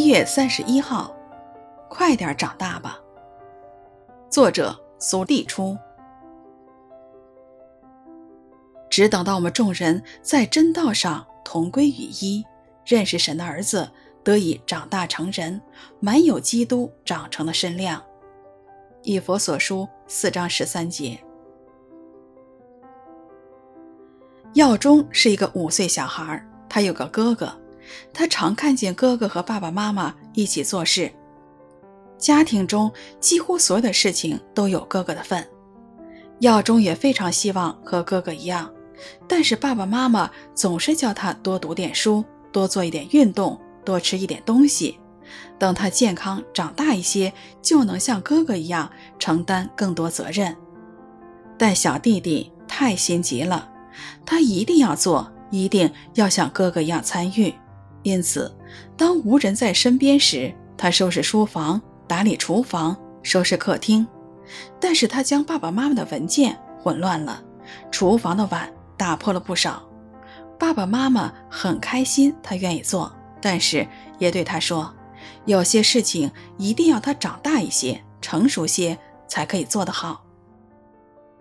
[0.00, 1.14] 一月三十一号，
[1.90, 2.98] 快点长大吧。
[4.30, 5.76] 作者苏立初。
[8.88, 12.42] 只等到我们众人在真道上同归于一，
[12.86, 13.90] 认识神的儿子，
[14.24, 15.60] 得以长大成人，
[16.00, 18.02] 满有基督长成的身量。
[19.02, 21.22] 以佛所书四章十三节。
[24.54, 27.52] 耀中是一个五岁小孩，他有个哥哥，
[28.12, 31.10] 他常看见哥哥和爸爸妈妈一起做事，
[32.18, 35.46] 家庭中几乎所有的事情都有哥哥的份。
[36.40, 38.72] 耀中也非常希望和哥哥一样，
[39.28, 44.98] 但是爸爸妈妈总是叫他多读点书，多做一点运动，多吃一点东西。
[45.58, 50.56] 等他健康长大一些，就能像哥哥一样承担更多责任。
[51.58, 53.70] 但小弟弟太心急了，
[54.24, 57.54] 他一定要做，一定要像哥哥一样参与。
[58.02, 58.54] 因此，
[58.96, 64.06] 当无人在身边时，他收拾书房、打理厨房、收拾客厅。
[64.80, 67.42] 但是他将爸爸妈妈的文件混乱了，
[67.90, 69.82] 厨房的碗打破了不少。
[70.58, 73.86] 爸爸妈妈很开心，他愿意做，但是
[74.18, 74.92] 也对他说。
[75.44, 80.24] 有些事情一定要他长大一些、成熟些才可以做得好。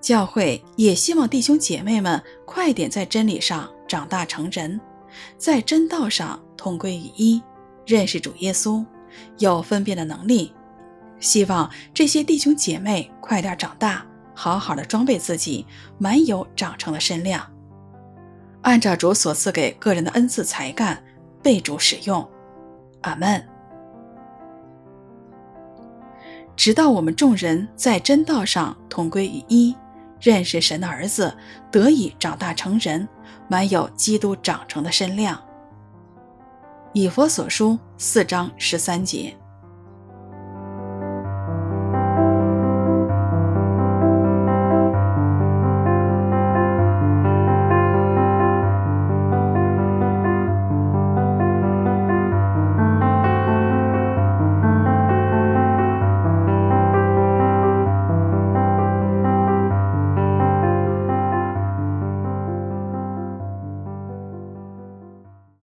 [0.00, 4.80] 教会也希望弟兄姐妹们快点在真理上长大成人，
[5.36, 7.42] 在真道上同归于一，
[7.86, 8.84] 认识主耶稣，
[9.38, 10.52] 有分辨的能力。
[11.20, 14.04] 希望这些弟兄姐妹快点长大，
[14.34, 15.66] 好好的装备自己，
[15.98, 17.46] 满有长成的身量，
[18.62, 21.02] 按照主所赐给个人的恩赐才干，
[21.42, 22.28] 被主使用。
[23.02, 23.42] 阿门。
[26.56, 29.74] 直到我们众人在真道上同归于一，
[30.24, 31.36] 认识神的儿子，
[31.70, 33.06] 得以长大成人，
[33.46, 35.38] 满有基督长成的身量。
[36.94, 39.36] 以佛所书四章十三节。